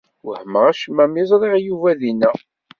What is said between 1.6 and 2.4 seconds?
Yuba dinna.